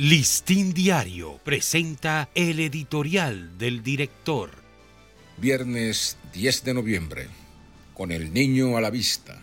[0.00, 4.50] Listín Diario presenta el editorial del director.
[5.38, 7.26] Viernes 10 de noviembre,
[7.94, 9.42] con el niño a la vista.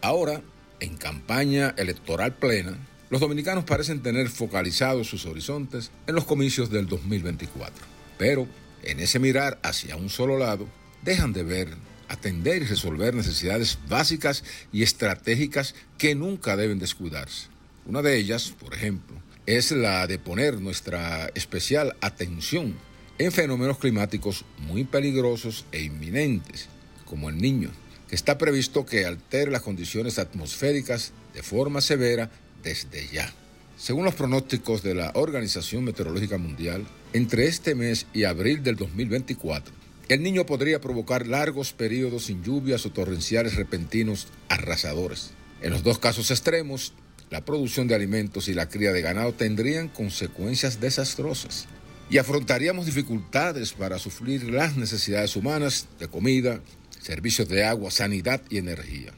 [0.00, 0.40] Ahora,
[0.80, 2.78] en campaña electoral plena,
[3.10, 7.84] los dominicanos parecen tener focalizados sus horizontes en los comicios del 2024.
[8.16, 8.48] Pero,
[8.82, 10.66] en ese mirar hacia un solo lado,
[11.02, 11.68] dejan de ver,
[12.08, 17.48] atender y resolver necesidades básicas y estratégicas que nunca deben descuidarse.
[17.84, 22.76] Una de ellas, por ejemplo, es la de poner nuestra especial atención
[23.18, 26.68] en fenómenos climáticos muy peligrosos e inminentes,
[27.04, 27.70] como el niño,
[28.08, 32.30] que está previsto que altere las condiciones atmosféricas de forma severa
[32.62, 33.32] desde ya.
[33.76, 39.74] Según los pronósticos de la Organización Meteorológica Mundial, entre este mes y abril del 2024,
[40.08, 45.30] el niño podría provocar largos periodos sin lluvias o torrenciales repentinos arrasadores.
[45.62, 46.94] En los dos casos extremos,
[47.30, 51.66] la producción de alimentos y la cría de ganado tendrían consecuencias desastrosas
[52.10, 56.60] y afrontaríamos dificultades para sufrir las necesidades humanas de comida,
[57.00, 59.12] servicios de agua, sanidad y energía.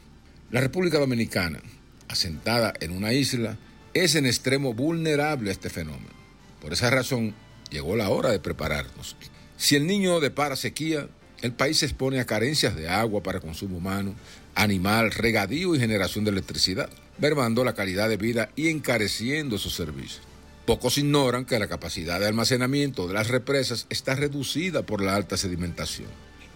[0.50, 1.60] La República Dominicana,
[2.08, 3.56] asentada en una isla,
[3.94, 6.12] es en extremo vulnerable a este fenómeno.
[6.60, 7.34] Por esa razón,
[7.70, 9.16] llegó la hora de prepararnos.
[9.56, 11.08] Si el niño depara sequía,
[11.40, 14.14] el país se expone a carencias de agua para consumo humano,
[14.54, 20.22] animal, regadío y generación de electricidad, mermando la calidad de vida y encareciendo sus servicios.
[20.66, 25.36] Pocos ignoran que la capacidad de almacenamiento de las represas está reducida por la alta
[25.36, 26.08] sedimentación.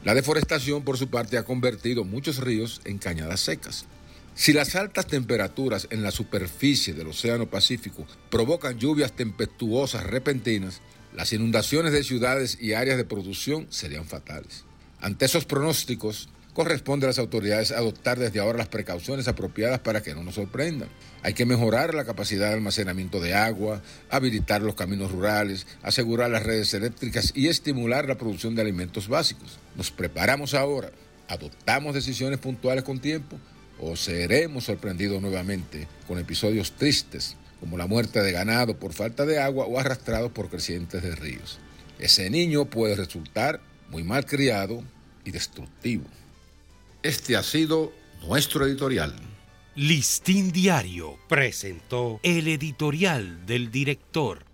[0.05, 3.87] La deforestación, por su parte, ha convertido muchos ríos en cañadas secas.
[4.37, 10.83] Si las altas temperaturas en la superficie del Océano Pacífico provocan lluvias tempestuosas repentinas,
[11.15, 14.65] las inundaciones de ciudades y áreas de producción serían fatales.
[15.01, 20.15] Ante esos pronósticos, corresponde a las autoridades adoptar desde ahora las precauciones apropiadas para que
[20.15, 20.89] no nos sorprendan.
[21.23, 26.45] Hay que mejorar la capacidad de almacenamiento de agua, habilitar los caminos rurales, asegurar las
[26.45, 29.59] redes eléctricas y estimular la producción de alimentos básicos.
[29.77, 30.91] Nos preparamos ahora,
[31.29, 33.39] adoptamos decisiones puntuales con tiempo
[33.79, 39.41] o seremos sorprendidos nuevamente con episodios tristes como la muerte de ganado por falta de
[39.41, 41.59] agua o arrastrados por crecientes de ríos.
[41.99, 44.83] Ese niño puede resultar muy mal criado
[45.25, 46.05] y destructivo.
[47.03, 47.93] Este ha sido
[48.27, 49.15] nuestro editorial.
[49.75, 54.46] Listín Diario presentó el editorial del director.